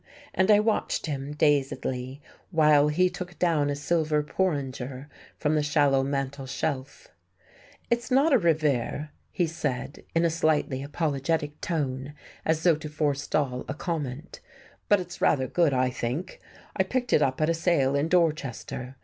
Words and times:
And 0.33 0.49
I 0.49 0.59
watched 0.59 1.05
him, 1.05 1.33
dazedly, 1.33 2.23
while 2.49 2.87
he 2.87 3.07
took 3.07 3.37
down 3.37 3.69
a 3.69 3.75
silver 3.75 4.23
porringer 4.23 5.07
from 5.37 5.53
the 5.53 5.61
shallow 5.61 6.01
mantel 6.03 6.47
shelf. 6.47 7.09
"It's 7.91 8.09
not 8.09 8.33
a 8.33 8.39
Revere," 8.39 9.11
he 9.29 9.45
said, 9.45 10.03
in 10.15 10.25
a 10.25 10.31
slightly 10.31 10.81
apologetic 10.81 11.61
tone 11.61 12.15
as 12.45 12.63
though 12.63 12.77
to 12.77 12.89
forestall 12.89 13.63
a 13.67 13.75
comment, 13.75 14.39
"but 14.89 14.99
it's 14.99 15.21
rather 15.21 15.45
good, 15.45 15.71
I 15.71 15.91
think. 15.91 16.41
I 16.75 16.81
picked 16.81 17.13
it 17.13 17.21
up 17.21 17.39
at 17.39 17.51
a 17.51 17.53
sale 17.53 17.95
in 17.95 18.07
Dorchester. 18.07 18.95